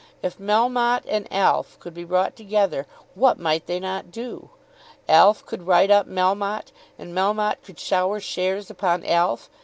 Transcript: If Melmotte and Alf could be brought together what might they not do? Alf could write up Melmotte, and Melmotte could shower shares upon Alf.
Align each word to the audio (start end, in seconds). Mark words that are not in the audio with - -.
If 0.23 0.39
Melmotte 0.39 1.03
and 1.07 1.31
Alf 1.31 1.77
could 1.79 1.93
be 1.93 2.05
brought 2.05 2.35
together 2.35 2.87
what 3.13 3.37
might 3.37 3.67
they 3.67 3.79
not 3.79 4.09
do? 4.11 4.49
Alf 5.07 5.45
could 5.45 5.67
write 5.67 5.91
up 5.91 6.07
Melmotte, 6.07 6.71
and 6.97 7.13
Melmotte 7.13 7.61
could 7.63 7.79
shower 7.79 8.19
shares 8.19 8.71
upon 8.71 9.05
Alf. 9.05 9.47